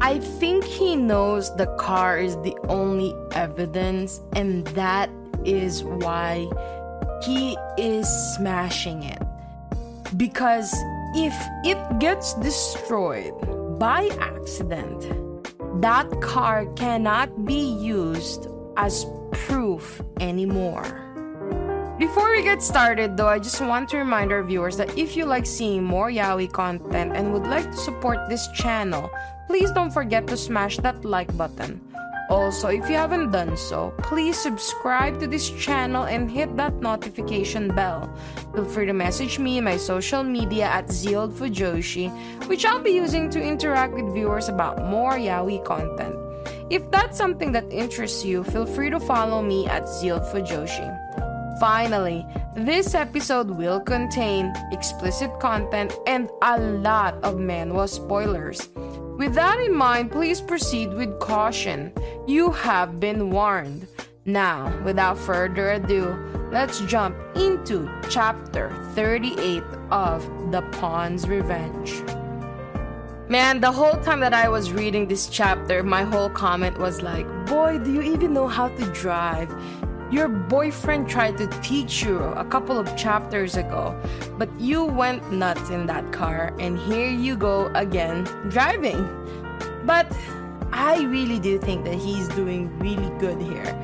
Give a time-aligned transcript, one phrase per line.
[0.00, 5.10] I think he knows the car is the only evidence, and that
[5.44, 6.48] is why
[7.22, 9.22] he is smashing it.
[10.16, 10.72] Because
[11.14, 13.34] if it gets destroyed
[13.78, 15.06] by accident,
[15.80, 21.04] that car cannot be used as proof anymore.
[21.98, 25.24] Before we get started, though, I just want to remind our viewers that if you
[25.24, 29.10] like seeing more Yaoi content and would like to support this channel,
[29.48, 31.80] please don't forget to smash that like button.
[32.28, 37.74] Also, if you haven't done so, please subscribe to this channel and hit that notification
[37.74, 38.12] bell.
[38.54, 42.12] Feel free to message me in my social media at Zealed Fujoshi,
[42.46, 46.14] which I'll be using to interact with viewers about more yaoi content.
[46.68, 50.84] If that's something that interests you, feel free to follow me at Zealed Fujoshi.
[51.58, 58.68] Finally, this episode will contain explicit content and a lot of manhwa spoilers.
[59.18, 61.92] With that in mind, please proceed with caution.
[62.28, 63.88] You have been warned.
[64.24, 66.14] Now, without further ado,
[66.52, 72.00] let's jump into chapter 38 of The Pawn's Revenge.
[73.28, 77.26] Man, the whole time that I was reading this chapter, my whole comment was like,
[77.46, 79.50] Boy, do you even know how to drive?
[80.10, 83.94] Your boyfriend tried to teach you a couple of chapters ago,
[84.38, 89.06] but you went nuts in that car, and here you go again driving.
[89.84, 90.10] But
[90.72, 93.76] I really do think that he's doing really good here.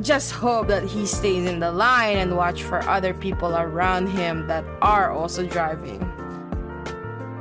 [0.00, 4.46] Just hope that he stays in the line and watch for other people around him
[4.46, 6.00] that are also driving.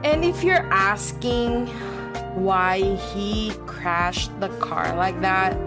[0.03, 1.67] And if you're asking
[2.35, 5.57] why he crashed the car like that,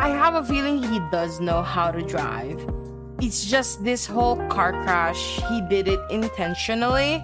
[0.00, 2.64] I have a feeling he does know how to drive.
[3.20, 7.20] It's just this whole car crash, he did it intentionally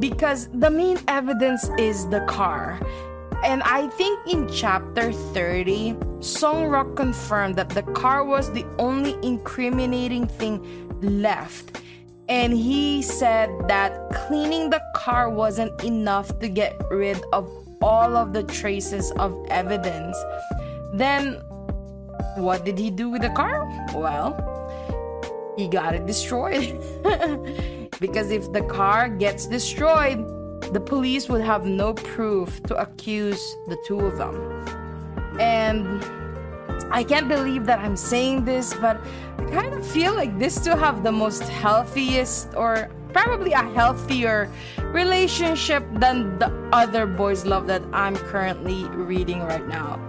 [0.00, 2.80] because the main evidence is the car.
[3.44, 9.16] And I think in chapter 30, Song Rock confirmed that the car was the only
[9.22, 10.58] incriminating thing
[11.02, 11.82] left.
[12.28, 17.48] And he said that cleaning the car wasn't enough to get rid of
[17.80, 20.16] all of the traces of evidence.
[20.94, 21.40] Then
[22.36, 23.66] what did he do with the car?
[23.94, 24.36] Well,
[25.56, 26.80] he got it destroyed.
[28.00, 30.18] because if the car gets destroyed,
[30.72, 34.34] the police would have no proof to accuse the two of them.
[35.38, 36.02] And
[36.90, 39.00] I can't believe that I'm saying this, but
[39.38, 44.50] I kind of feel like this two have the most healthiest or probably a healthier
[44.92, 50.00] relationship than the other boys love that I'm currently reading right now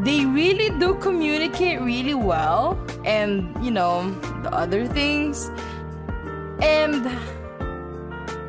[0.00, 4.10] they really do communicate really well and you know
[4.42, 5.50] the other things.
[6.60, 7.04] And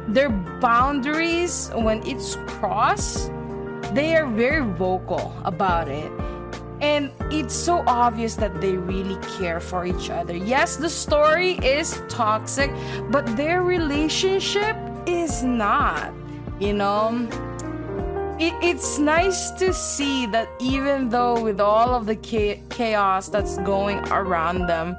[0.07, 3.31] their boundaries when it's crossed
[3.94, 6.12] they are very vocal about it.
[6.81, 10.36] And it's so obvious that they really care for each other.
[10.36, 12.72] Yes the story is toxic
[13.09, 14.75] but their relationship
[15.06, 16.13] is not
[16.59, 17.28] you know
[18.40, 24.00] it, it's nice to see that even though with all of the chaos that's going
[24.09, 24.96] around them,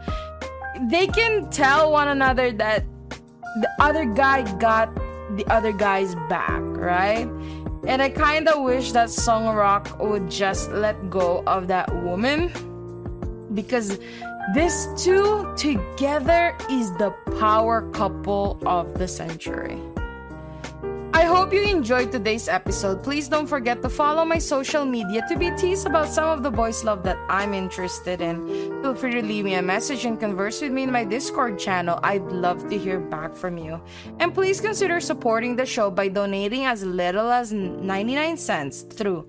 [0.91, 2.85] they can tell one another that
[3.61, 4.95] the other guy got
[5.37, 7.29] the other guy's back, right?
[7.87, 12.51] And I kind of wish that Song Rock would just let go of that woman
[13.55, 13.99] because
[14.55, 19.79] this two together is the power couple of the century.
[21.19, 23.03] I hope you enjoyed today's episode.
[23.03, 26.51] Please don't forget to follow my social media to be teased about some of the
[26.53, 28.47] boys' love that I'm interested in.
[28.83, 31.99] Feel free to leave me a message and converse with me in my Discord channel.
[32.05, 33.83] I'd love to hear back from you.
[34.21, 39.29] And please consider supporting the show by donating as little as 99 cents through